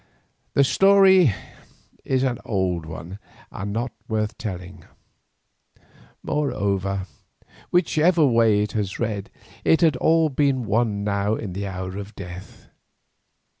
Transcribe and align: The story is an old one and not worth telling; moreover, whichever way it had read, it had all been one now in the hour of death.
The 0.55 0.63
story 0.63 1.31
is 2.03 2.23
an 2.23 2.39
old 2.43 2.87
one 2.87 3.19
and 3.51 3.71
not 3.71 3.91
worth 4.07 4.35
telling; 4.39 4.85
moreover, 6.23 7.05
whichever 7.69 8.25
way 8.25 8.63
it 8.63 8.71
had 8.71 8.99
read, 8.99 9.29
it 9.63 9.81
had 9.81 9.95
all 9.97 10.29
been 10.29 10.65
one 10.65 11.03
now 11.03 11.35
in 11.35 11.53
the 11.53 11.67
hour 11.67 11.97
of 11.99 12.15
death. 12.15 12.67